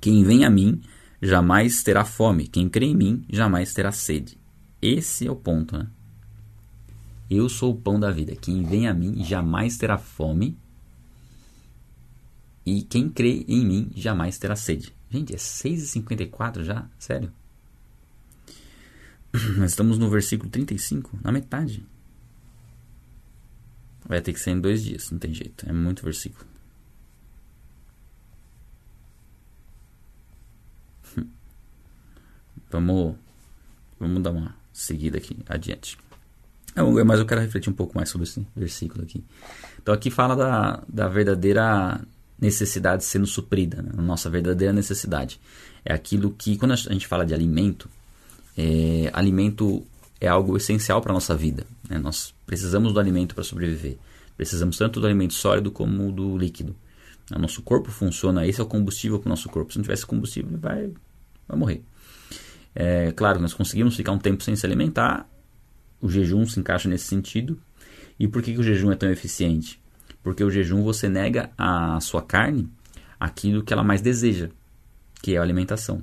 [0.00, 0.80] Quem vem a mim
[1.20, 4.38] jamais terá fome, quem crê em mim jamais terá sede.
[4.80, 5.86] Esse é o ponto, né?
[7.30, 8.34] Eu sou o pão da vida.
[8.34, 10.56] Quem vem a mim jamais terá fome.
[12.64, 14.94] E quem crê em mim jamais terá sede.
[15.10, 16.88] Gente, é 6h54 já?
[16.98, 17.32] Sério?
[19.58, 21.84] Nós estamos no versículo 35, na metade.
[24.06, 25.68] Vai ter que ser em dois dias, não tem jeito.
[25.68, 26.44] É muito versículo.
[32.70, 33.16] Vamos,
[33.98, 35.98] vamos dar uma seguida aqui adiante.
[37.04, 39.24] Mas eu quero refletir um pouco mais sobre esse versículo aqui.
[39.82, 42.00] Então aqui fala da, da verdadeira
[42.40, 43.90] necessidade sendo suprida, né?
[43.96, 45.40] a nossa verdadeira necessidade.
[45.84, 47.88] É aquilo que, quando a gente fala de alimento,
[48.56, 49.84] é, alimento
[50.20, 51.66] é algo essencial para a nossa vida.
[51.88, 51.98] Né?
[51.98, 53.96] Nós precisamos do alimento para sobreviver.
[54.36, 56.74] Precisamos tanto do alimento sólido como do líquido.
[57.34, 59.72] O nosso corpo funciona, esse é o combustível para o nosso corpo.
[59.72, 60.90] Se não tivesse combustível, vai,
[61.46, 61.82] vai morrer.
[62.74, 65.28] É, claro, nós conseguimos ficar um tempo sem se alimentar,
[66.00, 67.58] o jejum se encaixa nesse sentido.
[68.18, 69.80] E por que, que o jejum é tão eficiente?
[70.22, 72.68] Porque o jejum você nega à sua carne
[73.18, 74.50] aquilo que ela mais deseja,
[75.22, 76.02] que é a alimentação.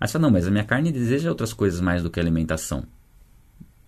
[0.00, 2.22] Aí você fala, não, mas a minha carne deseja outras coisas mais do que a
[2.22, 2.84] alimentação.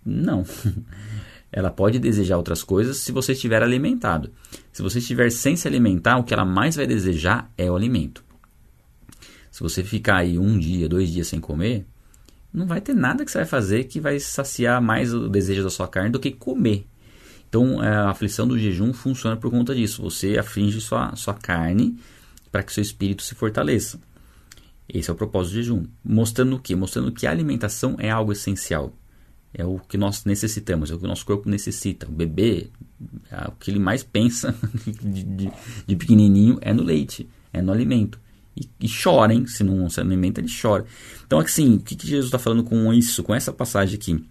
[0.04, 0.44] Não.
[1.50, 4.32] ela pode desejar outras coisas se você estiver alimentado.
[4.72, 8.24] Se você estiver sem se alimentar, o que ela mais vai desejar é o alimento.
[9.52, 11.86] Se você ficar aí um dia, dois dias sem comer,
[12.52, 15.70] não vai ter nada que você vai fazer que vai saciar mais o desejo da
[15.70, 16.86] sua carne do que comer.
[17.54, 20.02] Então, é, a aflição do jejum funciona por conta disso.
[20.02, 21.96] Você aflige sua, sua carne
[22.50, 24.00] para que seu espírito se fortaleça.
[24.88, 25.84] Esse é o propósito do jejum.
[26.04, 26.74] Mostrando o quê?
[26.74, 28.92] Mostrando que a alimentação é algo essencial.
[29.56, 32.08] é o que nós necessitamos, é o que o nosso corpo necessita.
[32.08, 32.70] O bebê,
[33.30, 34.52] é o que ele mais pensa
[35.00, 35.52] de, de,
[35.86, 38.18] de pequenininho é no leite, é no alimento.
[38.56, 39.46] E, e chora, hein?
[39.46, 40.84] Se não se alimenta, ele chora.
[41.24, 44.24] Então, assim, o que, que Jesus está falando com isso, com essa passagem aqui?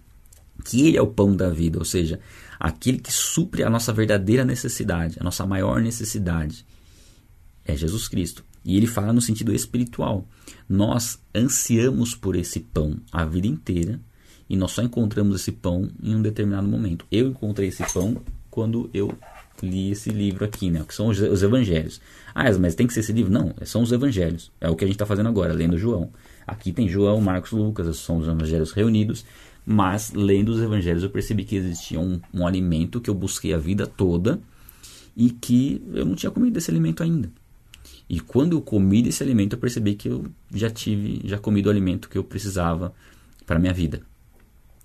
[0.64, 2.18] Que ele é o pão da vida, ou seja,
[2.58, 6.66] aquele que supre a nossa verdadeira necessidade, a nossa maior necessidade.
[7.64, 8.44] É Jesus Cristo.
[8.64, 10.26] E ele fala no sentido espiritual.
[10.68, 14.00] Nós ansiamos por esse pão a vida inteira
[14.48, 17.04] e nós só encontramos esse pão em um determinado momento.
[17.10, 18.16] Eu encontrei esse pão
[18.50, 19.12] quando eu
[19.62, 20.84] li esse livro aqui, né?
[20.86, 22.00] Que são os, os evangelhos.
[22.34, 23.32] Ah, mas tem que ser esse livro?
[23.32, 24.50] Não, são os evangelhos.
[24.60, 26.10] É o que a gente está fazendo agora, lendo João.
[26.46, 29.24] Aqui tem João, Marcos, Lucas, são os evangelhos reunidos.
[29.66, 33.58] Mas lendo os evangelhos eu percebi que existia um, um alimento que eu busquei a
[33.58, 34.40] vida toda
[35.16, 37.30] e que eu não tinha comido desse alimento ainda.
[38.08, 41.70] E quando eu comi desse alimento, eu percebi que eu já tive, já comi do
[41.70, 42.94] alimento que eu precisava
[43.46, 44.02] para minha vida.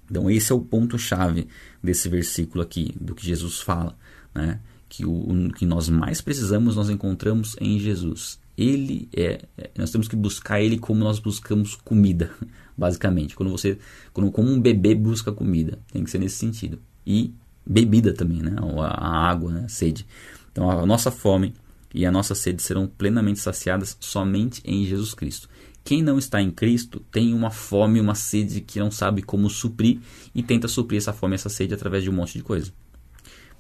[0.09, 1.47] Então esse é o ponto chave
[1.83, 3.95] desse versículo aqui, do que Jesus fala,
[4.33, 4.59] né?
[4.87, 8.39] Que o, o que nós mais precisamos nós encontramos em Jesus.
[8.59, 12.29] Ele é, é, nós temos que buscar ele como nós buscamos comida,
[12.77, 13.33] basicamente.
[13.33, 13.77] Quando você,
[14.11, 16.77] quando como um bebê busca comida, tem que ser nesse sentido.
[17.07, 17.33] E
[17.65, 18.57] bebida também, né?
[18.59, 19.63] A, água, né?
[19.65, 20.05] a sede.
[20.51, 21.53] Então a nossa fome
[21.93, 25.47] e a nossa sede serão plenamente saciadas somente em Jesus Cristo.
[25.81, 29.99] Quem não está em Cristo tem uma fome, uma sede que não sabe como suprir
[30.35, 32.73] e tenta suprir essa fome, essa sede através de um monte de coisa.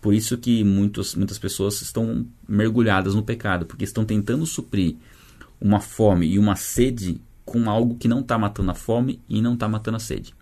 [0.01, 4.95] Por isso que muitos, muitas pessoas estão mergulhadas no pecado, porque estão tentando suprir
[5.59, 9.55] uma fome e uma sede com algo que não está matando a fome e não
[9.55, 10.33] está matando a sede.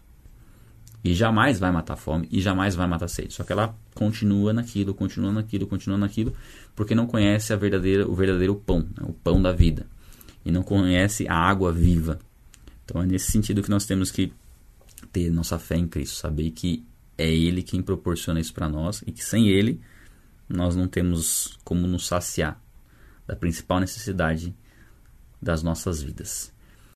[1.03, 3.33] E jamais vai matar a fome e jamais vai matar a sede.
[3.33, 6.33] Só que ela continua naquilo, continua naquilo, continua naquilo,
[6.75, 9.05] porque não conhece a verdadeira, o verdadeiro pão, né?
[9.07, 9.87] o pão da vida.
[10.45, 12.19] E não conhece a água viva.
[12.83, 14.31] Então é nesse sentido que nós temos que
[15.11, 16.85] ter nossa fé em Cristo, saber que
[17.17, 19.81] é Ele quem proporciona isso para nós e que sem Ele
[20.47, 22.61] nós não temos como nos saciar
[23.25, 24.55] da principal necessidade
[25.41, 26.53] das nossas vidas.